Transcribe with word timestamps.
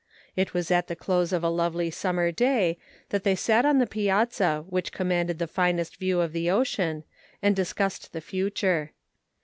It 0.35 0.55
was 0.55 0.71
at 0.71 0.87
the 0.87 0.95
close 0.95 1.31
of 1.31 1.43
a 1.43 1.47
lovely 1.49 1.91
summer 1.91 2.31
day, 2.31 2.79
that 3.09 3.23
they 3.23 3.35
sat 3.35 3.67
on 3.67 3.77
the 3.77 3.85
piazza 3.85 4.65
which 4.67 4.91
commanded 4.91 5.37
the 5.37 5.45
finest 5.45 5.97
view 5.97 6.21
of 6.21 6.33
the 6.33 6.49
ocean, 6.49 7.03
and 7.43 7.55
discussed 7.55 8.11
the 8.11 8.19
future. 8.19 8.93